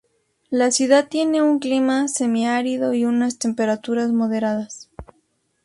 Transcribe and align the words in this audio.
La 0.49 0.71
ciudad 0.71 1.09
tiene 1.09 1.43
un 1.43 1.59
clima 1.59 2.07
semiárido 2.07 2.95
y 2.95 3.05
unas 3.05 3.37
temperaturas 3.37 4.11
moderadas. 4.11 4.89